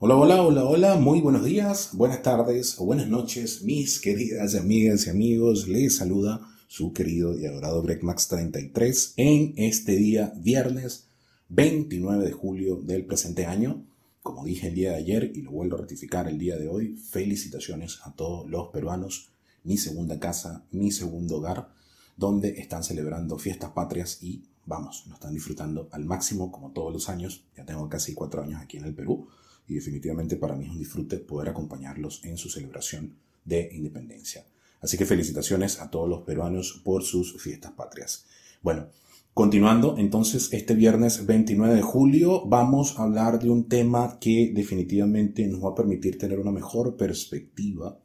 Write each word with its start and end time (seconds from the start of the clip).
Hola, 0.00 0.14
hola, 0.14 0.42
hola, 0.42 0.64
hola, 0.64 0.94
muy 0.94 1.20
buenos 1.20 1.44
días, 1.44 1.90
buenas 1.92 2.22
tardes 2.22 2.78
o 2.78 2.84
buenas 2.84 3.08
noches, 3.08 3.62
mis 3.62 3.98
queridas 3.98 4.54
amigas 4.54 5.08
y 5.08 5.10
amigos. 5.10 5.66
Les 5.66 5.96
saluda 5.96 6.40
su 6.68 6.92
querido 6.92 7.36
y 7.36 7.46
adorado 7.46 7.82
Greg 7.82 8.04
Max 8.04 8.28
33 8.28 9.14
en 9.16 9.54
este 9.56 9.96
día, 9.96 10.32
viernes 10.36 11.08
29 11.48 12.26
de 12.26 12.30
julio 12.30 12.76
del 12.76 13.06
presente 13.06 13.46
año. 13.46 13.84
Como 14.22 14.44
dije 14.44 14.68
el 14.68 14.76
día 14.76 14.90
de 14.90 14.98
ayer 14.98 15.32
y 15.34 15.42
lo 15.42 15.50
vuelvo 15.50 15.74
a 15.74 15.80
ratificar 15.80 16.28
el 16.28 16.38
día 16.38 16.56
de 16.56 16.68
hoy, 16.68 16.94
felicitaciones 16.96 17.98
a 18.04 18.14
todos 18.14 18.48
los 18.48 18.68
peruanos, 18.68 19.32
mi 19.64 19.78
segunda 19.78 20.20
casa, 20.20 20.64
mi 20.70 20.92
segundo 20.92 21.38
hogar, 21.38 21.70
donde 22.16 22.50
están 22.60 22.84
celebrando 22.84 23.36
fiestas 23.36 23.72
patrias 23.72 24.22
y 24.22 24.44
vamos, 24.64 25.06
lo 25.08 25.14
están 25.14 25.34
disfrutando 25.34 25.88
al 25.90 26.04
máximo 26.04 26.52
como 26.52 26.70
todos 26.70 26.92
los 26.92 27.08
años. 27.08 27.42
Ya 27.56 27.64
tengo 27.64 27.88
casi 27.88 28.14
cuatro 28.14 28.44
años 28.44 28.62
aquí 28.62 28.76
en 28.76 28.84
el 28.84 28.94
Perú 28.94 29.26
y 29.68 29.74
definitivamente 29.74 30.36
para 30.36 30.56
mí 30.56 30.64
es 30.64 30.70
un 30.70 30.78
disfrute 30.78 31.18
poder 31.18 31.50
acompañarlos 31.50 32.24
en 32.24 32.36
su 32.36 32.48
celebración 32.48 33.14
de 33.44 33.68
independencia. 33.72 34.44
Así 34.80 34.96
que 34.96 35.06
felicitaciones 35.06 35.80
a 35.80 35.90
todos 35.90 36.08
los 36.08 36.22
peruanos 36.22 36.80
por 36.84 37.02
sus 37.04 37.40
fiestas 37.40 37.72
patrias. 37.72 38.26
Bueno, 38.62 38.88
continuando, 39.34 39.96
entonces 39.98 40.48
este 40.52 40.74
viernes 40.74 41.26
29 41.26 41.74
de 41.74 41.82
julio 41.82 42.46
vamos 42.46 42.98
a 42.98 43.02
hablar 43.02 43.38
de 43.38 43.50
un 43.50 43.68
tema 43.68 44.18
que 44.20 44.52
definitivamente 44.54 45.46
nos 45.46 45.62
va 45.64 45.70
a 45.70 45.74
permitir 45.74 46.18
tener 46.18 46.38
una 46.38 46.52
mejor 46.52 46.96
perspectiva 46.96 47.98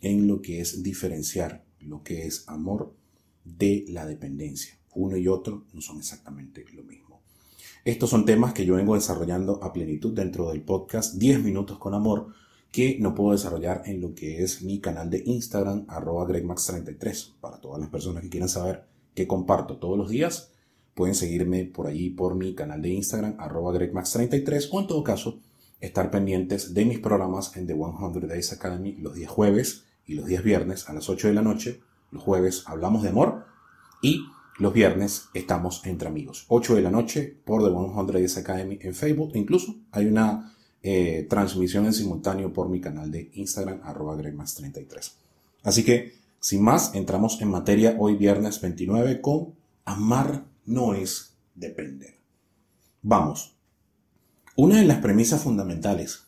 en 0.00 0.28
lo 0.28 0.40
que 0.40 0.60
es 0.60 0.82
diferenciar 0.82 1.64
lo 1.80 2.02
que 2.02 2.26
es 2.26 2.44
amor 2.48 2.94
de 3.44 3.84
la 3.88 4.06
dependencia. 4.06 4.78
Uno 4.94 5.16
y 5.16 5.28
otro 5.28 5.66
no 5.72 5.80
son 5.80 5.98
exactamente 5.98 6.64
lo 6.74 6.82
mismo. 6.82 7.07
Estos 7.88 8.10
son 8.10 8.26
temas 8.26 8.52
que 8.52 8.66
yo 8.66 8.74
vengo 8.74 8.96
desarrollando 8.96 9.64
a 9.64 9.72
plenitud 9.72 10.12
dentro 10.12 10.50
del 10.50 10.60
podcast 10.60 11.14
10 11.14 11.42
minutos 11.42 11.78
con 11.78 11.94
amor 11.94 12.34
que 12.70 12.98
no 13.00 13.14
puedo 13.14 13.32
desarrollar 13.32 13.80
en 13.86 14.02
lo 14.02 14.14
que 14.14 14.42
es 14.42 14.60
mi 14.60 14.78
canal 14.78 15.08
de 15.08 15.22
Instagram 15.24 15.86
arroba 15.88 16.26
gregmax33 16.26 17.36
para 17.40 17.62
todas 17.62 17.80
las 17.80 17.88
personas 17.88 18.22
que 18.22 18.28
quieran 18.28 18.50
saber 18.50 18.84
qué 19.14 19.26
comparto 19.26 19.78
todos 19.78 19.96
los 19.96 20.10
días 20.10 20.52
pueden 20.92 21.14
seguirme 21.14 21.64
por 21.64 21.86
allí 21.86 22.10
por 22.10 22.34
mi 22.34 22.54
canal 22.54 22.82
de 22.82 22.90
Instagram 22.90 23.36
arroba 23.38 23.72
gregmax33 23.72 24.68
o 24.70 24.80
en 24.80 24.86
todo 24.86 25.02
caso 25.02 25.40
estar 25.80 26.10
pendientes 26.10 26.74
de 26.74 26.84
mis 26.84 26.98
programas 26.98 27.56
en 27.56 27.66
The 27.66 27.74
100 27.74 28.28
Days 28.28 28.52
Academy 28.52 28.96
los 28.98 29.14
días 29.14 29.30
jueves 29.30 29.86
y 30.04 30.12
los 30.12 30.26
días 30.26 30.44
viernes 30.44 30.90
a 30.90 30.92
las 30.92 31.08
8 31.08 31.28
de 31.28 31.32
la 31.32 31.40
noche. 31.40 31.80
Los 32.10 32.22
jueves 32.22 32.64
hablamos 32.66 33.02
de 33.02 33.08
amor 33.08 33.46
y 34.02 34.26
los 34.58 34.72
viernes 34.72 35.28
estamos 35.34 35.82
entre 35.86 36.08
amigos. 36.08 36.44
8 36.48 36.74
de 36.74 36.82
la 36.82 36.90
noche 36.90 37.36
por 37.44 37.62
The 37.62 37.70
100 37.70 38.06
Days 38.08 38.36
Academy 38.36 38.78
en 38.82 38.94
Facebook. 38.94 39.30
E 39.34 39.38
incluso 39.38 39.76
hay 39.92 40.06
una 40.06 40.54
eh, 40.82 41.26
transmisión 41.30 41.86
en 41.86 41.94
simultáneo 41.94 42.52
por 42.52 42.68
mi 42.68 42.80
canal 42.80 43.10
de 43.10 43.30
Instagram, 43.34 43.80
arroba 43.84 44.16
33 44.16 45.16
Así 45.62 45.84
que, 45.84 46.14
sin 46.40 46.62
más, 46.62 46.94
entramos 46.94 47.40
en 47.40 47.50
materia 47.50 47.96
hoy 47.98 48.16
viernes 48.16 48.60
29 48.60 49.20
con 49.20 49.54
Amar 49.84 50.44
no 50.66 50.94
es 50.94 51.34
depender. 51.54 52.18
Vamos. 53.02 53.54
Una 54.56 54.80
de 54.80 54.86
las 54.86 54.98
premisas 54.98 55.42
fundamentales 55.42 56.24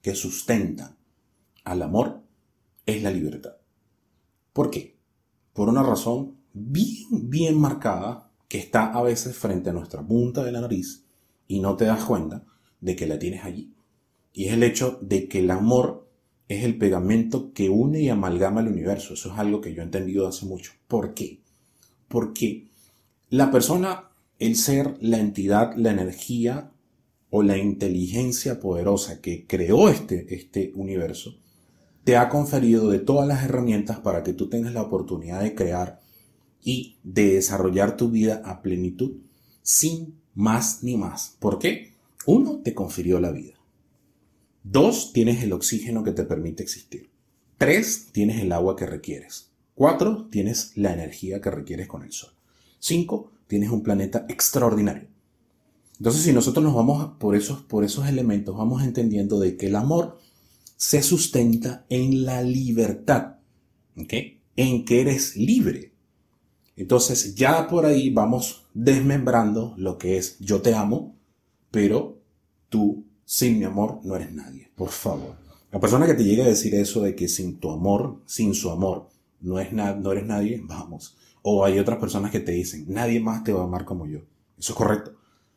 que 0.00 0.14
sustenta 0.14 0.96
al 1.64 1.82
amor 1.82 2.22
es 2.86 3.02
la 3.02 3.10
libertad. 3.10 3.56
¿Por 4.52 4.70
qué? 4.70 4.96
Por 5.52 5.68
una 5.68 5.82
razón 5.82 6.33
bien, 6.54 7.28
bien 7.28 7.60
marcada 7.60 8.30
que 8.48 8.58
está 8.58 8.92
a 8.92 9.02
veces 9.02 9.36
frente 9.36 9.70
a 9.70 9.72
nuestra 9.72 10.06
punta 10.06 10.42
de 10.42 10.52
la 10.52 10.60
nariz 10.60 11.04
y 11.46 11.60
no 11.60 11.76
te 11.76 11.84
das 11.84 12.04
cuenta 12.04 12.44
de 12.80 12.96
que 12.96 13.06
la 13.06 13.18
tienes 13.18 13.44
allí. 13.44 13.74
Y 14.32 14.46
es 14.46 14.54
el 14.54 14.62
hecho 14.62 14.98
de 15.02 15.28
que 15.28 15.40
el 15.40 15.50
amor 15.50 16.08
es 16.48 16.64
el 16.64 16.78
pegamento 16.78 17.52
que 17.52 17.68
une 17.68 18.00
y 18.00 18.08
amalgama 18.08 18.60
el 18.60 18.68
universo. 18.68 19.14
Eso 19.14 19.32
es 19.32 19.38
algo 19.38 19.60
que 19.60 19.74
yo 19.74 19.82
he 19.82 19.84
entendido 19.84 20.26
hace 20.26 20.46
mucho. 20.46 20.72
¿Por 20.88 21.14
qué? 21.14 21.40
Porque 22.08 22.68
la 23.28 23.50
persona, 23.50 24.10
el 24.38 24.56
ser, 24.56 24.96
la 25.00 25.18
entidad, 25.18 25.74
la 25.76 25.90
energía 25.90 26.70
o 27.30 27.42
la 27.42 27.58
inteligencia 27.58 28.60
poderosa 28.60 29.20
que 29.20 29.46
creó 29.46 29.88
este, 29.88 30.34
este 30.34 30.72
universo, 30.76 31.34
te 32.04 32.16
ha 32.16 32.28
conferido 32.28 32.90
de 32.90 32.98
todas 32.98 33.26
las 33.26 33.44
herramientas 33.44 33.98
para 33.98 34.22
que 34.22 34.34
tú 34.34 34.48
tengas 34.48 34.74
la 34.74 34.82
oportunidad 34.82 35.42
de 35.42 35.54
crear 35.54 36.03
y 36.64 36.96
de 37.04 37.34
desarrollar 37.34 37.96
tu 37.96 38.10
vida 38.10 38.42
a 38.44 38.62
plenitud 38.62 39.12
sin 39.62 40.18
más 40.34 40.82
ni 40.82 40.96
más. 40.96 41.36
¿Por 41.38 41.58
qué? 41.58 41.92
Uno, 42.26 42.60
te 42.64 42.74
confirió 42.74 43.20
la 43.20 43.30
vida. 43.30 43.54
Dos, 44.62 45.12
tienes 45.12 45.42
el 45.42 45.52
oxígeno 45.52 46.02
que 46.02 46.12
te 46.12 46.24
permite 46.24 46.62
existir. 46.62 47.10
Tres, 47.58 48.08
tienes 48.12 48.40
el 48.40 48.50
agua 48.52 48.76
que 48.76 48.86
requieres. 48.86 49.50
Cuatro, 49.74 50.28
tienes 50.30 50.72
la 50.74 50.92
energía 50.92 51.40
que 51.40 51.50
requieres 51.50 51.86
con 51.86 52.02
el 52.02 52.12
sol. 52.12 52.30
Cinco, 52.78 53.32
tienes 53.46 53.70
un 53.70 53.82
planeta 53.82 54.24
extraordinario. 54.28 55.08
Entonces, 55.98 56.22
si 56.22 56.32
nosotros 56.32 56.64
nos 56.64 56.74
vamos 56.74 57.12
por 57.18 57.36
esos, 57.36 57.62
por 57.62 57.84
esos 57.84 58.08
elementos, 58.08 58.56
vamos 58.56 58.82
entendiendo 58.82 59.38
de 59.38 59.56
que 59.56 59.66
el 59.66 59.76
amor 59.76 60.18
se 60.76 61.02
sustenta 61.02 61.86
en 61.88 62.24
la 62.24 62.42
libertad, 62.42 63.36
¿ok? 63.96 64.12
En 64.56 64.84
que 64.84 65.00
eres 65.00 65.36
libre. 65.36 65.93
Entonces 66.76 67.34
ya 67.34 67.68
por 67.68 67.86
ahí 67.86 68.10
vamos 68.10 68.66
desmembrando 68.74 69.74
lo 69.76 69.96
que 69.98 70.18
es 70.18 70.38
yo 70.40 70.60
te 70.60 70.74
amo, 70.74 71.16
pero 71.70 72.18
tú 72.68 73.04
sin 73.24 73.58
mi 73.58 73.64
amor 73.64 74.00
no 74.04 74.16
eres 74.16 74.32
nadie. 74.32 74.70
Por 74.74 74.90
favor. 74.90 75.36
La 75.70 75.80
persona 75.80 76.06
que 76.06 76.14
te 76.14 76.24
llegue 76.24 76.42
a 76.42 76.48
decir 76.48 76.74
eso 76.74 77.02
de 77.02 77.14
que 77.14 77.28
sin 77.28 77.58
tu 77.58 77.70
amor, 77.70 78.20
sin 78.26 78.54
su 78.54 78.70
amor, 78.70 79.08
no, 79.40 79.58
es 79.58 79.72
no 79.72 80.12
eres 80.12 80.24
nadie, 80.24 80.60
vamos. 80.64 81.16
O 81.42 81.64
hay 81.64 81.78
otras 81.78 81.98
personas 81.98 82.30
que 82.30 82.40
te 82.40 82.52
dicen, 82.52 82.86
nadie 82.88 83.20
más 83.20 83.44
te 83.44 83.52
va 83.52 83.62
a 83.62 83.64
amar 83.64 83.84
como 83.84 84.06
yo. 84.06 84.20
Eso 84.58 84.72
es 84.72 84.76
correcto. 84.76 85.16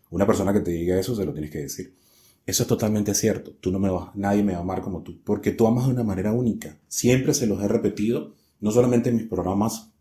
Una 0.10 0.26
persona 0.26 0.54
que 0.54 0.62
te 0.62 0.72
diga 0.72 1.00
eso 1.00 1.16
se 1.16 1.26
lo 1.26 1.34
tienes 1.34 1.52
que 1.52 1.60
decir. 1.60 1.96
Eso 2.46 2.64
es 2.64 2.70
totalmente 2.70 3.14
cierto. 3.14 3.52
Tú 3.60 3.72
no 3.72 3.80
me 3.80 3.90
vas, 3.90 4.16
nadie 4.16 4.44
me 4.44 4.54
va 4.54 4.60
a 4.60 4.62
amar 4.62 4.82
como 4.82 5.02
tú, 5.02 5.20
porque 5.24 5.52
tú 5.52 5.68
amas 5.68 5.86
de 5.86 5.94
una 5.94 6.04
manera 6.04 6.32
única. 6.32 6.78
Siempre 6.88 7.34
se 7.34 7.46
los 7.46 7.62
he 7.62 7.68
repetido, 7.68 8.34
no 8.60 8.72
solamente 8.72 9.10
en 9.10 9.18
mis 9.18 9.28
programas 9.28 9.92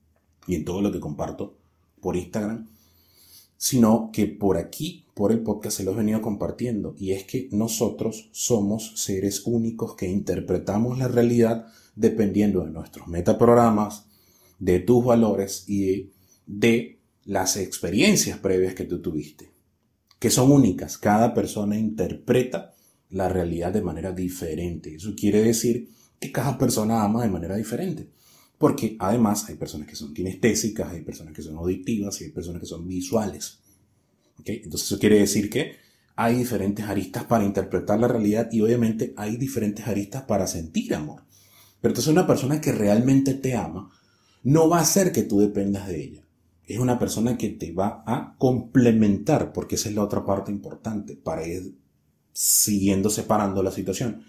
y 0.46 0.54
en 0.54 0.64
todo 0.64 0.82
lo 0.82 0.92
que 0.92 1.00
comparto 1.00 1.56
por 2.00 2.16
Instagram, 2.16 2.68
sino 3.56 4.10
que 4.12 4.26
por 4.26 4.58
aquí, 4.58 5.06
por 5.14 5.32
el 5.32 5.40
podcast, 5.40 5.78
se 5.78 5.84
lo 5.84 5.92
he 5.92 5.96
venido 5.96 6.20
compartiendo. 6.20 6.94
Y 6.98 7.12
es 7.12 7.24
que 7.24 7.48
nosotros 7.52 8.28
somos 8.32 8.92
seres 8.96 9.46
únicos 9.46 9.94
que 9.96 10.08
interpretamos 10.08 10.98
la 10.98 11.08
realidad 11.08 11.66
dependiendo 11.94 12.64
de 12.64 12.70
nuestros 12.70 13.08
metaprogramas, 13.08 14.04
de 14.58 14.78
tus 14.80 15.04
valores 15.04 15.64
y 15.68 16.10
de, 16.46 16.96
las 17.26 17.56
experiencias 17.56 18.38
previas 18.38 18.74
que 18.74 18.84
tú 18.84 19.02
tuviste, 19.02 19.50
que 20.18 20.30
son 20.30 20.52
únicas. 20.52 20.96
Cada 20.96 21.34
persona 21.34 21.76
interpreta 21.76 22.72
la 23.10 23.28
realidad 23.28 23.72
de 23.72 23.82
manera 23.82 24.12
diferente. 24.12 24.94
Eso 24.94 25.14
quiere 25.16 25.42
decir 25.42 25.90
que 26.20 26.32
cada 26.32 26.56
persona 26.56 27.02
ama 27.02 27.22
de 27.22 27.30
manera 27.30 27.56
diferente. 27.56 28.08
Porque 28.58 28.96
además 28.98 29.48
hay 29.48 29.56
personas 29.56 29.88
que 29.88 29.96
son 29.96 30.14
kinestésicas, 30.14 30.90
hay 30.92 31.02
personas 31.02 31.34
que 31.34 31.42
son 31.42 31.56
auditivas 31.56 32.20
y 32.20 32.24
hay 32.24 32.30
personas 32.30 32.60
que 32.60 32.66
son 32.66 32.86
visuales. 32.86 33.58
Entonces 34.44 34.86
eso 34.86 34.98
quiere 34.98 35.18
decir 35.18 35.50
que 35.50 35.72
hay 36.14 36.36
diferentes 36.36 36.84
aristas 36.86 37.24
para 37.24 37.44
interpretar 37.44 38.00
la 38.00 38.08
realidad 38.08 38.48
y 38.50 38.62
obviamente 38.62 39.12
hay 39.16 39.36
diferentes 39.36 39.86
aristas 39.86 40.22
para 40.22 40.46
sentir 40.46 40.94
amor. 40.94 41.22
Pero 41.80 41.92
entonces 41.92 42.10
una 42.10 42.26
persona 42.26 42.60
que 42.60 42.72
realmente 42.72 43.34
te 43.34 43.54
ama 43.54 43.90
no 44.42 44.68
va 44.68 44.78
a 44.78 44.82
hacer 44.82 45.12
que 45.12 45.24
tú 45.24 45.40
dependas 45.40 45.88
de 45.88 46.02
ella. 46.02 46.22
Es 46.64 46.78
una 46.78 46.98
persona 46.98 47.36
que 47.36 47.50
te 47.50 47.72
va 47.72 48.02
a 48.06 48.34
complementar, 48.38 49.52
porque 49.52 49.74
esa 49.74 49.88
es 49.88 49.94
la 49.94 50.02
otra 50.02 50.24
parte 50.24 50.50
importante 50.50 51.16
para 51.16 51.46
ir 51.46 51.76
siguiendo 52.32 53.10
separando 53.10 53.62
la 53.62 53.70
situación. 53.70 54.22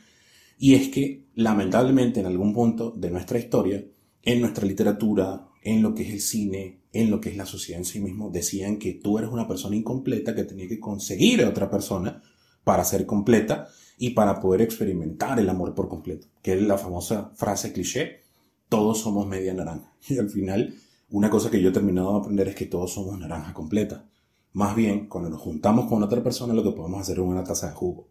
Y 0.60 0.76
es 0.76 0.90
que 0.90 1.26
lamentablemente 1.36 2.20
en 2.20 2.26
algún 2.26 2.54
punto 2.54 2.92
de 2.92 3.12
nuestra 3.12 3.40
historia 3.40 3.84
en 4.28 4.42
nuestra 4.42 4.68
literatura, 4.68 5.48
en 5.64 5.82
lo 5.82 5.96
que 5.96 6.04
es 6.04 6.10
el 6.10 6.20
cine, 6.20 6.82
en 6.92 7.10
lo 7.10 7.22
que 7.22 7.30
es 7.30 7.38
la 7.38 7.46
sociedad 7.46 7.80
en 7.80 7.86
sí 7.86 8.02
mismo, 8.02 8.30
decían 8.30 8.78
que 8.78 8.92
tú 8.92 9.18
eres 9.18 9.32
una 9.32 9.48
persona 9.48 9.78
incompleta 9.78 10.36
que 10.36 10.44
tenía 10.44 10.68
que 10.68 10.82
conseguir 10.82 11.42
a 11.42 11.50
otra 11.50 11.70
persona 11.70 12.22
para 12.66 12.84
ser 12.84 13.06
completa 13.06 13.70
y 13.98 14.10
para 14.10 14.42
poder 14.42 14.64
experimentar 14.64 15.40
el 15.40 15.50
amor 15.50 15.74
por 15.74 15.88
completo, 15.88 16.28
que 16.42 16.56
es 16.56 16.62
la 16.62 16.78
famosa 16.78 17.32
frase 17.36 17.72
cliché, 17.72 18.24
todos 18.68 19.00
somos 19.00 19.26
media 19.26 19.54
naranja. 19.54 19.96
Y 20.10 20.18
al 20.18 20.30
final, 20.30 20.76
una 21.10 21.30
cosa 21.30 21.50
que 21.50 21.62
yo 21.62 21.70
he 21.70 21.74
terminado 21.74 22.12
de 22.12 22.20
aprender 22.20 22.50
es 22.50 22.56
que 22.56 22.66
todos 22.66 22.92
somos 22.92 23.18
naranja 23.18 23.54
completa. 23.54 24.10
Más 24.52 24.76
bien, 24.76 25.08
cuando 25.08 25.30
nos 25.30 25.40
juntamos 25.40 25.86
con 25.86 26.04
otra 26.04 26.22
persona, 26.22 26.54
lo 26.54 26.64
que 26.64 26.72
podemos 26.72 27.00
hacer 27.00 27.20
es 27.20 27.24
una 27.24 27.46
taza 27.46 27.70
de 27.70 27.76
jugo. 27.76 28.10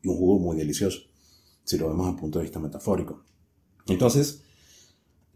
Y 0.00 0.06
un 0.06 0.16
jugo 0.16 0.38
muy 0.38 0.56
delicioso, 0.56 1.00
si 1.64 1.76
lo 1.76 1.88
vemos 1.88 2.06
desde 2.06 2.20
punto 2.20 2.38
de 2.38 2.44
vista 2.44 2.60
metafórico. 2.60 3.24
Entonces, 3.88 4.45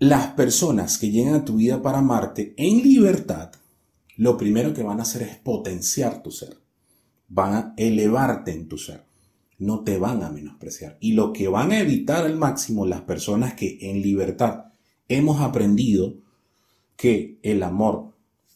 las 0.00 0.28
personas 0.28 0.96
que 0.96 1.10
llegan 1.10 1.34
a 1.34 1.44
tu 1.44 1.56
vida 1.56 1.82
para 1.82 1.98
amarte 1.98 2.54
en 2.56 2.82
libertad, 2.82 3.52
lo 4.16 4.38
primero 4.38 4.72
que 4.72 4.82
van 4.82 4.98
a 4.98 5.02
hacer 5.02 5.20
es 5.20 5.36
potenciar 5.36 6.22
tu 6.22 6.30
ser. 6.30 6.56
Van 7.28 7.54
a 7.54 7.74
elevarte 7.76 8.50
en 8.52 8.66
tu 8.66 8.78
ser. 8.78 9.04
no 9.58 9.84
te 9.84 9.98
van 9.98 10.22
a 10.22 10.30
menospreciar. 10.30 10.96
Y 11.00 11.12
lo 11.12 11.34
que 11.34 11.48
van 11.48 11.72
a 11.72 11.80
evitar 11.80 12.24
al 12.24 12.38
máximo 12.38 12.86
las 12.86 13.02
personas 13.02 13.52
que 13.52 13.76
en 13.82 14.00
libertad 14.00 14.72
hemos 15.06 15.42
aprendido 15.42 16.14
que 16.96 17.38
el 17.42 17.62
amor, 17.62 18.14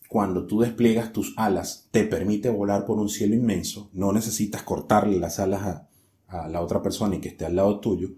cuando 0.08 0.46
tú 0.46 0.60
despliegas 0.60 1.12
tus 1.12 1.34
alas, 1.36 1.88
te 1.90 2.04
permite 2.04 2.48
volar 2.48 2.86
por 2.86 2.98
un 2.98 3.10
cielo 3.10 3.34
inmenso, 3.34 3.90
no 3.92 4.14
necesitas 4.14 4.62
cortarle 4.62 5.18
las 5.18 5.38
alas 5.38 5.62
a, 5.62 5.88
a 6.26 6.48
la 6.48 6.62
otra 6.62 6.80
persona 6.80 7.16
y 7.16 7.20
que 7.20 7.28
esté 7.28 7.44
al 7.44 7.56
lado 7.56 7.80
tuyo, 7.80 8.12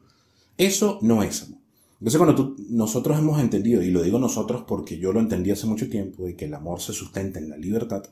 eso 0.56 1.00
no 1.02 1.24
es 1.24 1.42
amor. 1.42 1.65
Entonces 1.98 2.18
cuando 2.18 2.34
tú, 2.34 2.56
nosotros 2.68 3.18
hemos 3.18 3.40
entendido, 3.40 3.82
y 3.82 3.90
lo 3.90 4.02
digo 4.02 4.18
nosotros 4.18 4.64
porque 4.66 4.98
yo 4.98 5.12
lo 5.12 5.20
entendí 5.20 5.50
hace 5.50 5.66
mucho 5.66 5.88
tiempo, 5.88 6.24
de 6.24 6.36
que 6.36 6.44
el 6.44 6.54
amor 6.54 6.80
se 6.80 6.92
sustenta 6.92 7.38
en 7.38 7.48
la 7.48 7.56
libertad, 7.56 8.02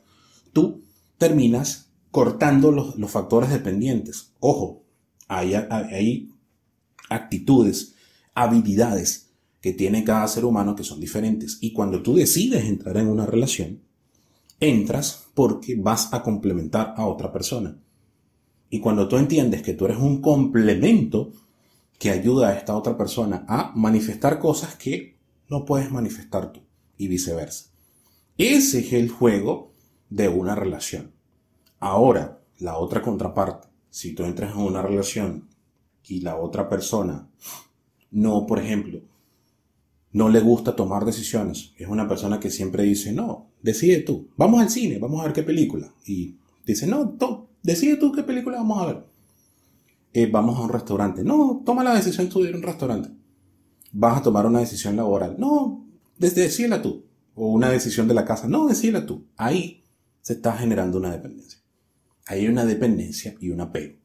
tú 0.53 0.81
terminas 1.17 1.89
cortando 2.11 2.71
los, 2.71 2.97
los 2.97 3.11
factores 3.11 3.49
dependientes. 3.49 4.33
Ojo, 4.39 4.83
hay, 5.27 5.53
hay 5.53 6.29
actitudes, 7.09 7.95
habilidades 8.33 9.29
que 9.61 9.73
tiene 9.73 10.03
cada 10.03 10.27
ser 10.27 10.45
humano 10.45 10.75
que 10.75 10.83
son 10.83 10.99
diferentes. 10.99 11.57
Y 11.61 11.73
cuando 11.73 12.01
tú 12.01 12.15
decides 12.15 12.65
entrar 12.65 12.97
en 12.97 13.07
una 13.07 13.25
relación, 13.25 13.81
entras 14.59 15.25
porque 15.33 15.75
vas 15.75 16.13
a 16.13 16.21
complementar 16.21 16.93
a 16.97 17.05
otra 17.05 17.31
persona. 17.31 17.77
Y 18.69 18.79
cuando 18.79 19.07
tú 19.07 19.17
entiendes 19.17 19.61
que 19.61 19.73
tú 19.73 19.85
eres 19.85 19.97
un 19.97 20.21
complemento 20.21 21.31
que 21.99 22.09
ayuda 22.09 22.49
a 22.49 22.57
esta 22.57 22.75
otra 22.75 22.97
persona 22.97 23.45
a 23.47 23.71
manifestar 23.75 24.39
cosas 24.39 24.75
que 24.75 25.17
no 25.49 25.65
puedes 25.65 25.91
manifestar 25.91 26.51
tú 26.51 26.61
y 26.97 27.07
viceversa. 27.07 27.71
Ese 28.37 28.79
es 28.79 28.93
el 28.93 29.09
juego 29.09 29.73
de 30.09 30.27
una 30.27 30.55
relación. 30.55 31.11
Ahora, 31.79 32.41
la 32.59 32.77
otra 32.77 33.01
contraparte, 33.01 33.67
si 33.89 34.13
tú 34.13 34.23
entras 34.23 34.53
en 34.53 34.61
una 34.61 34.81
relación 34.81 35.49
y 36.03 36.21
la 36.21 36.37
otra 36.37 36.69
persona 36.69 37.29
no, 38.11 38.45
por 38.45 38.59
ejemplo, 38.59 39.01
no 40.13 40.29
le 40.29 40.39
gusta 40.39 40.75
tomar 40.75 41.03
decisiones, 41.03 41.73
es 41.77 41.87
una 41.87 42.07
persona 42.07 42.39
que 42.39 42.49
siempre 42.49 42.83
dice, 42.83 43.11
no, 43.11 43.47
decide 43.61 43.99
tú, 43.99 44.29
vamos 44.37 44.61
al 44.61 44.69
cine, 44.69 44.99
vamos 44.99 45.19
a 45.19 45.25
ver 45.25 45.33
qué 45.33 45.43
película. 45.43 45.93
Y 46.05 46.35
dice, 46.65 46.87
no, 46.87 47.17
decide 47.61 47.97
tú 47.97 48.13
qué 48.13 48.23
película 48.23 48.57
vamos 48.57 48.81
a 48.81 48.85
ver. 48.85 49.05
Eh, 50.17 50.27
vamos 50.31 50.57
a 50.57 50.61
un 50.61 50.69
restaurante. 50.69 51.25
No, 51.25 51.61
toma 51.65 51.83
la 51.83 51.93
decisión 51.93 52.29
de 52.29 52.39
ir 52.47 52.53
a 52.53 52.57
un 52.57 52.63
restaurante. 52.63 53.09
Vas 53.91 54.19
a 54.19 54.21
tomar 54.21 54.45
una 54.45 54.61
decisión 54.61 54.95
laboral. 54.95 55.35
No, 55.37 55.89
decídela 56.17 56.81
tú. 56.81 57.05
O 57.33 57.51
una 57.51 57.69
decisión 57.69 58.07
de 58.07 58.13
la 58.13 58.23
casa. 58.23 58.47
No, 58.47 58.65
decídela 58.65 59.05
tú. 59.05 59.27
Ahí 59.35 59.83
se 60.21 60.31
está 60.31 60.53
generando 60.55 60.99
una 60.99 61.11
dependencia. 61.11 61.59
Ahí 62.27 62.43
hay 62.43 62.47
una 62.47 62.63
dependencia 62.63 63.35
y 63.41 63.49
un 63.49 63.59
apego. 63.59 63.95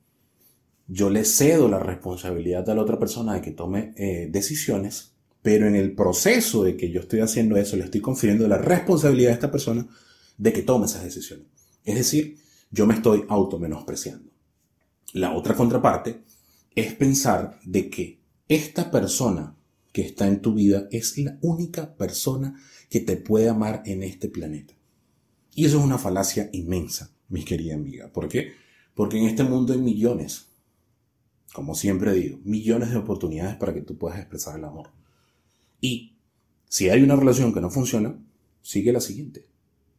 Yo 0.88 1.10
le 1.10 1.24
cedo 1.24 1.68
la 1.68 1.78
responsabilidad 1.78 2.68
a 2.68 2.74
la 2.74 2.82
otra 2.82 2.98
persona 2.98 3.34
de 3.34 3.42
que 3.42 3.52
tome 3.52 3.94
eh, 3.96 4.28
decisiones, 4.32 5.12
pero 5.42 5.68
en 5.68 5.76
el 5.76 5.94
proceso 5.94 6.64
de 6.64 6.76
que 6.76 6.90
yo 6.90 7.02
estoy 7.02 7.20
haciendo 7.20 7.56
eso, 7.56 7.76
le 7.76 7.84
estoy 7.84 8.00
confiriendo 8.00 8.48
la 8.48 8.58
responsabilidad 8.58 9.30
a 9.30 9.34
esta 9.34 9.52
persona 9.52 9.86
de 10.36 10.52
que 10.52 10.62
tome 10.62 10.86
esas 10.86 11.04
decisiones. 11.04 11.46
Es 11.84 11.94
decir, 11.94 12.38
yo 12.72 12.84
me 12.88 12.94
estoy 12.94 13.24
auto-menospreciando. 13.28 14.29
La 15.12 15.32
otra 15.32 15.56
contraparte 15.56 16.22
es 16.74 16.94
pensar 16.94 17.58
de 17.64 17.90
que 17.90 18.20
esta 18.48 18.90
persona 18.90 19.56
que 19.92 20.02
está 20.02 20.28
en 20.28 20.40
tu 20.40 20.54
vida 20.54 20.86
es 20.92 21.18
la 21.18 21.36
única 21.40 21.96
persona 21.96 22.60
que 22.88 23.00
te 23.00 23.16
puede 23.16 23.48
amar 23.48 23.82
en 23.86 24.02
este 24.02 24.28
planeta. 24.28 24.74
Y 25.54 25.64
eso 25.64 25.78
es 25.78 25.84
una 25.84 25.98
falacia 25.98 26.48
inmensa, 26.52 27.10
mi 27.28 27.44
querida 27.44 27.74
amiga. 27.74 28.12
¿Por 28.12 28.28
qué? 28.28 28.52
Porque 28.94 29.18
en 29.18 29.26
este 29.26 29.42
mundo 29.42 29.72
hay 29.72 29.80
millones, 29.80 30.46
como 31.52 31.74
siempre 31.74 32.12
digo, 32.12 32.38
millones 32.44 32.90
de 32.90 32.96
oportunidades 32.96 33.56
para 33.56 33.74
que 33.74 33.82
tú 33.82 33.98
puedas 33.98 34.18
expresar 34.18 34.58
el 34.58 34.64
amor. 34.64 34.90
Y 35.80 36.16
si 36.68 36.88
hay 36.88 37.02
una 37.02 37.16
relación 37.16 37.52
que 37.52 37.60
no 37.60 37.70
funciona, 37.70 38.16
sigue 38.62 38.92
la 38.92 39.00
siguiente. 39.00 39.46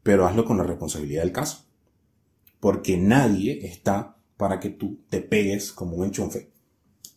Pero 0.04 0.26
hazlo 0.26 0.46
con 0.46 0.58
la 0.58 0.64
responsabilidad 0.64 1.24
del 1.24 1.34
caso. 1.34 1.66
Porque 2.60 2.98
nadie 2.98 3.66
está 3.66 4.18
para 4.42 4.60
que 4.60 4.72
tú 4.72 4.98
te 5.08 5.22
pegues 5.22 5.72
como 5.72 5.98
un 5.98 6.06
enchufe 6.06 6.50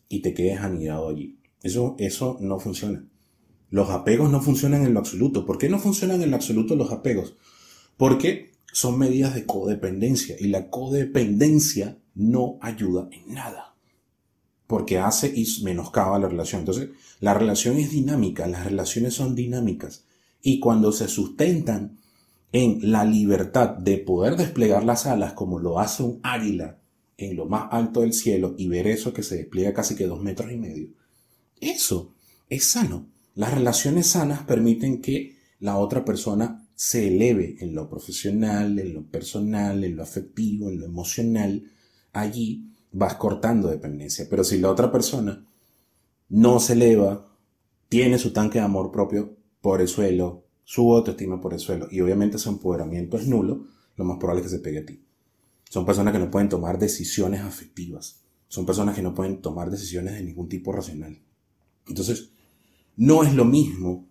y 0.09 0.21
te 0.21 0.35
quedes 0.35 0.59
anidado 0.59 1.09
allí. 1.09 1.39
Eso, 1.63 1.95
eso 1.97 2.37
no 2.39 2.59
funciona. 2.59 3.03
Los 3.71 3.89
apegos 3.89 4.29
no 4.29 4.41
funcionan 4.41 4.85
en 4.85 4.93
lo 4.93 4.99
absoluto. 4.99 5.43
¿Por 5.43 5.57
qué 5.57 5.67
no 5.67 5.79
funcionan 5.79 6.21
en 6.21 6.29
lo 6.29 6.35
absoluto 6.35 6.75
los 6.75 6.91
apegos? 6.91 7.35
Porque 7.97 8.51
son 8.71 8.99
medidas 8.99 9.33
de 9.33 9.47
codependencia 9.47 10.35
y 10.39 10.49
la 10.49 10.69
codependencia 10.69 11.97
no 12.13 12.59
ayuda 12.61 13.09
en 13.11 13.33
nada. 13.33 13.73
Porque 14.67 14.99
hace 14.99 15.33
y 15.35 15.47
menoscaba 15.63 16.19
la 16.19 16.27
relación. 16.27 16.59
Entonces, 16.59 16.89
la 17.21 17.33
relación 17.33 17.77
es 17.77 17.89
dinámica, 17.89 18.45
las 18.45 18.65
relaciones 18.65 19.15
son 19.15 19.33
dinámicas. 19.33 20.03
Y 20.43 20.59
cuando 20.59 20.91
se 20.91 21.07
sustentan 21.07 21.97
en 22.51 22.91
la 22.91 23.03
libertad 23.03 23.69
de 23.69 23.97
poder 23.97 24.35
desplegar 24.35 24.83
las 24.83 25.07
alas 25.07 25.33
como 25.33 25.57
lo 25.57 25.79
hace 25.79 26.03
un 26.03 26.19
águila 26.21 26.77
en 27.17 27.35
lo 27.35 27.45
más 27.45 27.69
alto 27.71 28.01
del 28.01 28.13
cielo 28.13 28.55
y 28.57 28.67
ver 28.67 28.87
eso 28.87 29.13
que 29.13 29.23
se 29.23 29.37
despliega 29.37 29.73
casi 29.73 29.95
que 29.95 30.07
dos 30.07 30.21
metros 30.21 30.51
y 30.51 30.57
medio. 30.57 30.89
Eso 31.59 32.13
es 32.49 32.65
sano. 32.65 33.07
Las 33.35 33.53
relaciones 33.53 34.07
sanas 34.07 34.43
permiten 34.43 35.01
que 35.01 35.37
la 35.59 35.77
otra 35.77 36.03
persona 36.05 36.67
se 36.75 37.07
eleve 37.07 37.57
en 37.59 37.73
lo 37.73 37.89
profesional, 37.89 38.77
en 38.79 38.93
lo 38.93 39.03
personal, 39.05 39.83
en 39.83 39.95
lo 39.95 40.03
afectivo, 40.03 40.69
en 40.69 40.79
lo 40.79 40.85
emocional. 40.85 41.63
Allí 42.11 42.71
vas 42.91 43.15
cortando 43.15 43.69
dependencia. 43.69 44.27
Pero 44.29 44.43
si 44.43 44.59
la 44.59 44.71
otra 44.71 44.91
persona 44.91 45.45
no 46.29 46.59
se 46.59 46.73
eleva, 46.73 47.25
tiene 47.89 48.17
su 48.17 48.33
tanque 48.33 48.59
de 48.59 48.65
amor 48.65 48.91
propio 48.91 49.37
por 49.61 49.81
el 49.81 49.87
suelo, 49.87 50.45
su 50.63 50.93
autoestima 50.93 51.39
por 51.39 51.53
el 51.53 51.59
suelo, 51.59 51.87
y 51.91 52.01
obviamente 52.01 52.37
ese 52.37 52.49
empoderamiento 52.49 53.17
es 53.17 53.27
nulo, 53.27 53.67
lo 53.95 54.05
más 54.05 54.17
probable 54.17 54.41
es 54.41 54.47
que 54.47 54.57
se 54.57 54.61
pegue 54.61 54.79
a 54.79 54.85
ti. 54.85 55.04
Son 55.75 55.85
personas 55.85 56.13
que 56.13 56.19
no 56.19 56.31
pueden 56.31 56.47
tomar 56.47 56.79
decisiones 56.79 57.41
afectivas. 57.41 58.21
Son 58.47 58.65
personas 58.65 58.95
que 58.95 59.01
no 59.01 59.13
pueden 59.13 59.41
tomar 59.41 59.69
decisiones 59.69 60.13
de 60.13 60.23
ningún 60.23 60.47
tipo 60.47 60.71
racional. 60.71 61.19
Entonces, 61.85 62.29
no 62.95 63.25
es 63.25 63.33
lo 63.33 63.43
mismo 63.43 64.07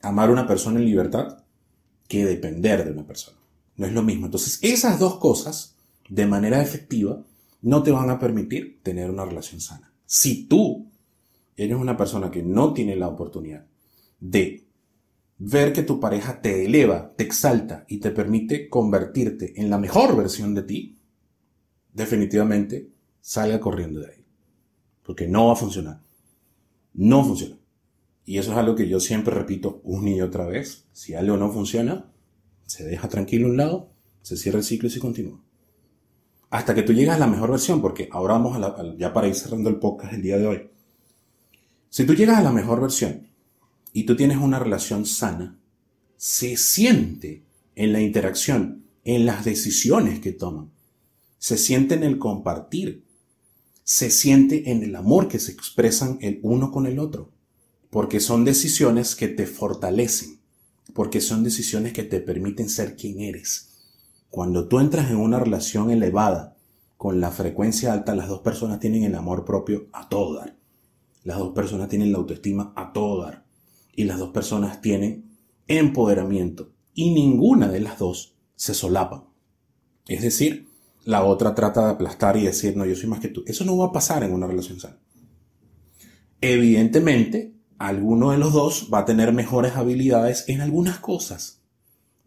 amar 0.00 0.30
a 0.30 0.32
una 0.32 0.46
persona 0.46 0.78
en 0.80 0.86
libertad 0.86 1.44
que 2.08 2.24
depender 2.24 2.86
de 2.86 2.92
una 2.92 3.06
persona. 3.06 3.36
No 3.76 3.84
es 3.84 3.92
lo 3.92 4.02
mismo. 4.02 4.24
Entonces, 4.24 4.58
esas 4.62 4.98
dos 4.98 5.18
cosas, 5.18 5.76
de 6.08 6.24
manera 6.24 6.62
efectiva, 6.62 7.22
no 7.60 7.82
te 7.82 7.90
van 7.90 8.08
a 8.08 8.18
permitir 8.18 8.80
tener 8.82 9.10
una 9.10 9.26
relación 9.26 9.60
sana. 9.60 9.92
Si 10.06 10.46
tú 10.46 10.86
eres 11.58 11.76
una 11.76 11.94
persona 11.94 12.30
que 12.30 12.42
no 12.42 12.72
tiene 12.72 12.96
la 12.96 13.08
oportunidad 13.08 13.66
de 14.18 14.64
ver 15.36 15.74
que 15.74 15.82
tu 15.82 16.00
pareja 16.00 16.40
te 16.40 16.64
eleva, 16.64 17.12
te 17.14 17.24
exalta 17.24 17.84
y 17.86 17.98
te 17.98 18.12
permite 18.12 18.70
convertirte 18.70 19.60
en 19.60 19.68
la 19.68 19.76
mejor 19.76 20.16
versión 20.16 20.54
de 20.54 20.62
ti, 20.62 20.98
definitivamente 21.92 22.90
salga 23.20 23.60
corriendo 23.60 24.00
de 24.00 24.06
ahí. 24.08 24.24
Porque 25.04 25.28
no 25.28 25.46
va 25.46 25.52
a 25.52 25.56
funcionar. 25.56 26.00
No 26.94 27.24
funciona. 27.24 27.56
Y 28.24 28.38
eso 28.38 28.52
es 28.52 28.58
algo 28.58 28.76
que 28.76 28.88
yo 28.88 29.00
siempre 29.00 29.34
repito 29.34 29.80
una 29.84 30.10
y 30.10 30.20
otra 30.20 30.46
vez. 30.46 30.84
Si 30.92 31.14
algo 31.14 31.36
no 31.36 31.50
funciona, 31.50 32.06
se 32.66 32.84
deja 32.84 33.08
tranquilo 33.08 33.46
a 33.46 33.50
un 33.50 33.56
lado, 33.56 33.90
se 34.22 34.36
cierra 34.36 34.58
el 34.58 34.64
ciclo 34.64 34.88
y 34.88 34.92
se 34.92 35.00
continúa. 35.00 35.40
Hasta 36.50 36.74
que 36.74 36.82
tú 36.82 36.92
llegas 36.92 37.16
a 37.16 37.20
la 37.20 37.26
mejor 37.26 37.50
versión, 37.50 37.80
porque 37.80 38.08
ahora 38.12 38.34
vamos 38.34 38.56
a, 38.56 38.96
ya 38.96 39.12
para 39.12 39.26
ir 39.26 39.34
cerrando 39.34 39.70
el 39.70 39.76
podcast 39.76 40.12
el 40.12 40.22
día 40.22 40.38
de 40.38 40.46
hoy. 40.46 40.70
Si 41.88 42.04
tú 42.04 42.14
llegas 42.14 42.38
a 42.38 42.42
la 42.42 42.52
mejor 42.52 42.80
versión 42.80 43.28
y 43.92 44.04
tú 44.04 44.16
tienes 44.16 44.38
una 44.38 44.58
relación 44.58 45.04
sana, 45.04 45.58
se 46.16 46.56
siente 46.56 47.42
en 47.74 47.92
la 47.92 48.00
interacción, 48.00 48.84
en 49.04 49.26
las 49.26 49.44
decisiones 49.44 50.20
que 50.20 50.32
toman, 50.32 50.70
se 51.42 51.58
siente 51.58 51.96
en 51.96 52.04
el 52.04 52.20
compartir, 52.20 53.04
se 53.82 54.10
siente 54.10 54.70
en 54.70 54.84
el 54.84 54.94
amor 54.94 55.26
que 55.26 55.40
se 55.40 55.50
expresan 55.50 56.18
el 56.20 56.38
uno 56.44 56.70
con 56.70 56.86
el 56.86 57.00
otro, 57.00 57.32
porque 57.90 58.20
son 58.20 58.44
decisiones 58.44 59.16
que 59.16 59.26
te 59.26 59.48
fortalecen, 59.48 60.40
porque 60.94 61.20
son 61.20 61.42
decisiones 61.42 61.92
que 61.92 62.04
te 62.04 62.20
permiten 62.20 62.68
ser 62.68 62.94
quien 62.94 63.18
eres. 63.18 63.72
Cuando 64.30 64.68
tú 64.68 64.78
entras 64.78 65.10
en 65.10 65.16
una 65.16 65.40
relación 65.40 65.90
elevada, 65.90 66.56
con 66.96 67.20
la 67.20 67.32
frecuencia 67.32 67.92
alta, 67.92 68.14
las 68.14 68.28
dos 68.28 68.42
personas 68.42 68.78
tienen 68.78 69.02
el 69.02 69.16
amor 69.16 69.44
propio 69.44 69.88
a 69.92 70.08
todo 70.08 70.36
dar. 70.36 70.56
Las 71.24 71.38
dos 71.38 71.54
personas 71.54 71.88
tienen 71.88 72.12
la 72.12 72.18
autoestima 72.18 72.72
a 72.76 72.92
todo 72.92 73.20
dar 73.20 73.44
y 73.96 74.04
las 74.04 74.20
dos 74.20 74.30
personas 74.30 74.80
tienen 74.80 75.36
empoderamiento 75.66 76.70
y 76.94 77.12
ninguna 77.12 77.66
de 77.66 77.80
las 77.80 77.98
dos 77.98 78.36
se 78.54 78.74
solapa. 78.74 79.28
Es 80.06 80.22
decir, 80.22 80.70
la 81.04 81.24
otra 81.24 81.54
trata 81.54 81.84
de 81.84 81.90
aplastar 81.90 82.36
y 82.36 82.44
decir, 82.44 82.76
no, 82.76 82.84
yo 82.84 82.94
soy 82.94 83.08
más 83.08 83.20
que 83.20 83.28
tú. 83.28 83.42
Eso 83.46 83.64
no 83.64 83.76
va 83.76 83.86
a 83.86 83.92
pasar 83.92 84.22
en 84.22 84.32
una 84.32 84.46
relación 84.46 84.78
sana. 84.78 84.98
Evidentemente, 86.40 87.54
alguno 87.78 88.30
de 88.30 88.38
los 88.38 88.52
dos 88.52 88.88
va 88.92 89.00
a 89.00 89.04
tener 89.04 89.32
mejores 89.32 89.76
habilidades 89.76 90.48
en 90.48 90.60
algunas 90.60 90.98
cosas, 90.98 91.62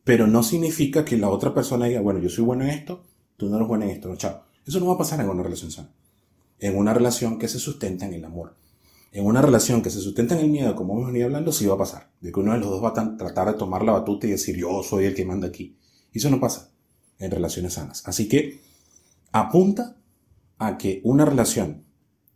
pero 0.03 0.27
no 0.27 0.44
significa 0.44 1.05
que 1.05 1.17
la 1.17 1.29
otra 1.29 1.53
persona 1.53 1.86
diga, 1.86 2.01
bueno, 2.01 2.20
yo 2.20 2.29
soy 2.29 2.44
bueno 2.44 2.63
en 2.63 2.72
esto, 2.72 3.03
tú 3.38 3.50
no 3.50 3.58
eres 3.58 3.67
bueno 3.67 3.86
en 3.86 3.91
esto, 3.91 4.10
no, 4.10 4.15
chao. 4.15 4.44
Eso 4.65 4.79
no 4.79 4.88
va 4.88 4.96
a 4.96 4.98
pasar 4.98 5.20
en 5.20 5.29
una 5.29 5.44
relación 5.44 5.72
sana. 5.72 5.89
en 6.60 6.77
una 6.77 6.94
relación 6.94 7.38
que 7.38 7.48
se 7.50 7.60
sustenta 7.60 8.05
en 8.05 8.13
el 8.13 8.25
amor. 8.25 8.55
En 9.12 9.25
una 9.25 9.41
relación 9.41 9.82
que 9.82 9.89
se 9.89 10.00
sustenta 10.00 10.36
en 10.36 10.46
el 10.46 10.50
miedo, 10.50 10.75
como 10.75 10.94
hemos 10.94 11.08
venido 11.08 11.25
hablando, 11.25 11.51
sí 11.51 11.65
va 11.65 11.75
a 11.75 11.77
pasar. 11.77 12.10
De 12.22 12.32
que 12.32 12.39
uno 12.39 12.53
de 12.53 12.60
los 12.60 12.70
dos 12.70 12.84
va 12.84 12.89
a 12.89 13.17
tratar 13.17 13.48
de 13.48 13.58
tomar 13.58 13.84
la 13.84 13.94
batuta 13.94 14.27
y 14.27 14.32
decir 14.32 14.58
yo 14.58 14.82
soy 14.84 15.05
el 15.05 15.15
que 15.15 15.25
manda 15.25 15.48
aquí. 15.48 15.77
Eso 16.13 16.29
no 16.29 16.39
pasa 16.39 16.75
en 17.19 17.31
relaciones 17.31 17.74
sanas. 17.74 18.03
Así 18.07 18.27
que 18.27 18.62
apunta 19.31 19.98
a 20.57 20.77
que 20.77 21.01
una 21.03 21.25
relación 21.25 21.86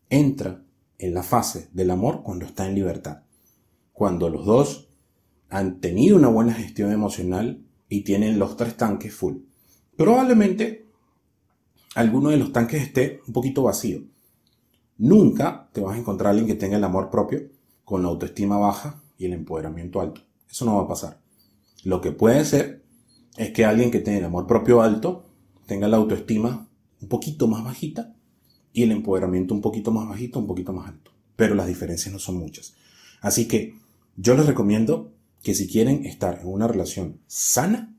entra 0.10 0.64
en 0.98 1.14
la 1.14 1.24
fase 1.24 1.70
del 1.72 1.92
amor 1.92 2.24
cuando 2.24 2.46
está 2.46 2.68
en 2.68 2.76
libertad. 2.76 3.24
Cuando 3.94 4.30
los 4.30 4.46
dos 4.46 4.90
han 5.50 5.80
tenido 5.80 6.18
una 6.18 6.28
buena 6.28 6.54
gestión 6.54 6.92
emocional 6.92 7.66
y 7.88 8.04
tienen 8.04 8.38
los 8.40 8.56
tres 8.56 8.78
tanques 8.78 9.14
full. 9.14 9.38
Probablemente 9.98 10.88
alguno 11.96 12.30
de 12.30 12.38
los 12.38 12.54
tanques 12.54 12.82
esté 12.82 13.22
un 13.28 13.34
poquito 13.34 13.64
vacío. 13.64 14.04
Nunca 14.98 15.70
te 15.74 15.82
vas 15.82 15.96
a 15.96 16.00
encontrar 16.00 16.32
alguien 16.32 16.48
que 16.48 16.56
tenga 16.56 16.78
el 16.78 16.84
amor 16.84 17.10
propio 17.10 17.50
con 17.84 18.04
la 18.04 18.10
autoestima 18.10 18.58
baja 18.58 19.02
y 19.18 19.26
el 19.26 19.34
empoderamiento 19.34 20.02
alto. 20.02 20.22
Eso 20.50 20.66
no 20.66 20.76
va 20.76 20.84
a 20.84 20.88
pasar. 20.88 21.22
Lo 21.84 22.02
que 22.02 22.12
puede 22.12 22.44
ser 22.46 22.84
es 23.38 23.52
que 23.52 23.66
alguien 23.66 23.92
que 23.92 24.00
tenga 24.00 24.20
el 24.20 24.26
amor 24.26 24.48
propio 24.48 24.82
alto 24.82 25.26
tenga 25.66 25.88
la 25.88 25.98
autoestima 25.98 26.70
un 27.02 27.08
poquito 27.08 27.48
más 27.48 27.64
bajita 27.64 28.16
y 28.74 28.84
el 28.84 28.92
empoderamiento 28.92 29.54
un 29.54 29.62
poquito 29.62 29.92
más 29.92 30.08
bajito, 30.08 30.40
un 30.40 30.48
poquito 30.48 30.74
más 30.74 30.90
alto. 30.90 31.12
Pero 31.36 31.56
las 31.56 31.68
diferencias 31.68 32.12
no 32.12 32.20
son 32.20 32.38
muchas. 32.38 32.76
Así 33.22 33.48
que 33.48 33.76
yo 34.16 34.36
les 34.36 34.46
recomiendo 34.46 35.14
que 35.42 35.56
si 35.56 35.68
quieren 35.68 36.06
estar 36.06 36.40
en 36.42 36.48
una 36.48 36.68
relación 36.68 37.22
sana, 37.28 37.96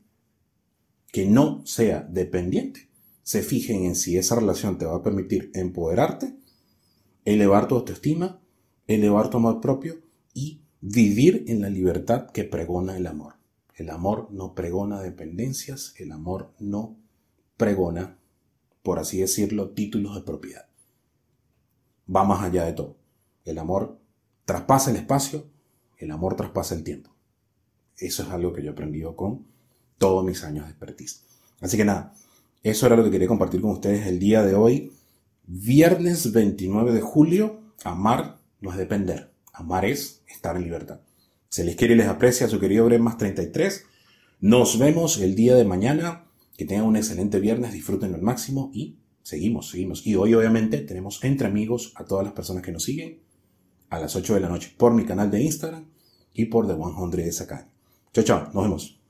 que 1.11 1.25
no 1.25 1.65
sea 1.65 2.01
dependiente, 2.01 2.89
se 3.23 3.43
fijen 3.43 3.85
en 3.85 3.95
si 3.95 4.17
esa 4.17 4.35
relación 4.35 4.77
te 4.77 4.85
va 4.85 4.97
a 4.97 5.03
permitir 5.03 5.51
empoderarte, 5.53 6.35
elevar 7.25 7.67
tu 7.67 7.75
autoestima, 7.75 8.41
elevar 8.87 9.29
tu 9.29 9.37
amor 9.37 9.61
propio 9.61 10.01
y 10.33 10.61
vivir 10.81 11.45
en 11.47 11.61
la 11.61 11.69
libertad 11.69 12.31
que 12.31 12.43
pregona 12.43 12.97
el 12.97 13.07
amor. 13.07 13.40
El 13.81 13.89
amor 13.89 14.27
no 14.29 14.53
pregona 14.53 15.01
dependencias, 15.01 15.95
el 15.97 16.11
amor 16.11 16.53
no 16.59 16.97
pregona 17.57 18.19
por 18.83 18.99
así 18.99 19.19
decirlo, 19.19 19.71
títulos 19.71 20.13
de 20.13 20.21
propiedad. 20.21 20.67
Va 22.13 22.23
más 22.23 22.43
allá 22.43 22.65
de 22.65 22.73
todo. 22.73 22.97
El 23.43 23.57
amor 23.57 23.97
traspasa 24.45 24.91
el 24.91 24.97
espacio, 24.97 25.45
el 25.97 26.11
amor 26.11 26.35
traspasa 26.35 26.75
el 26.75 26.83
tiempo. 26.83 27.09
Eso 27.97 28.21
es 28.21 28.29
algo 28.29 28.53
que 28.53 28.61
yo 28.61 28.69
he 28.69 28.73
aprendido 28.73 29.15
con 29.15 29.47
todos 29.97 30.23
mis 30.23 30.43
años 30.43 30.65
de 30.65 30.71
expertise. 30.71 31.23
Así 31.59 31.75
que 31.75 31.85
nada, 31.85 32.13
eso 32.61 32.85
era 32.85 32.95
lo 32.95 33.03
que 33.03 33.09
quería 33.09 33.27
compartir 33.27 33.61
con 33.61 33.71
ustedes 33.71 34.05
el 34.05 34.19
día 34.19 34.43
de 34.43 34.53
hoy. 34.53 34.93
Viernes 35.47 36.31
29 36.31 36.93
de 36.93 37.01
julio, 37.01 37.61
amar 37.83 38.37
no 38.59 38.71
es 38.71 38.77
depender, 38.77 39.31
amar 39.53 39.85
es 39.85 40.21
estar 40.27 40.55
en 40.55 40.65
libertad. 40.65 40.99
Se 41.51 41.65
les 41.65 41.75
quiere 41.75 41.95
y 41.95 41.97
les 41.97 42.07
aprecia 42.07 42.47
su 42.47 42.61
querido 42.61 42.85
Bremas 42.85 43.17
33. 43.17 43.83
Nos 44.39 44.79
vemos 44.79 45.17
el 45.17 45.35
día 45.35 45.53
de 45.53 45.65
mañana 45.65 46.23
que 46.55 46.63
tengan 46.63 46.85
un 46.85 46.95
excelente 46.95 47.41
viernes, 47.41 47.73
disfruten 47.73 48.13
al 48.13 48.21
máximo 48.21 48.71
y 48.73 48.95
seguimos, 49.21 49.69
seguimos. 49.69 50.07
Y 50.07 50.15
hoy 50.15 50.33
obviamente 50.33 50.77
tenemos 50.77 51.21
entre 51.25 51.47
amigos 51.47 51.91
a 51.97 52.05
todas 52.05 52.23
las 52.23 52.33
personas 52.33 52.63
que 52.63 52.71
nos 52.71 52.83
siguen 52.83 53.19
a 53.89 53.99
las 53.99 54.15
8 54.15 54.35
de 54.35 54.39
la 54.39 54.47
noche 54.47 54.73
por 54.77 54.93
mi 54.93 55.03
canal 55.03 55.29
de 55.29 55.43
Instagram 55.43 55.87
y 56.33 56.45
por 56.45 56.67
The 56.67 56.75
100 56.75 57.11
de. 57.11 57.67
Chao, 58.13 58.23
chao, 58.23 58.49
nos 58.53 58.63
vemos. 58.63 59.00